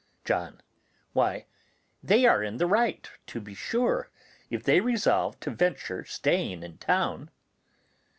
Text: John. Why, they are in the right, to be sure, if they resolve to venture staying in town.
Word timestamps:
John. 0.25 0.63
Why, 1.13 1.45
they 2.01 2.25
are 2.25 2.41
in 2.41 2.57
the 2.57 2.65
right, 2.65 3.07
to 3.27 3.39
be 3.39 3.53
sure, 3.53 4.09
if 4.49 4.63
they 4.63 4.79
resolve 4.81 5.39
to 5.41 5.51
venture 5.51 6.05
staying 6.05 6.63
in 6.63 6.79
town. 6.79 7.29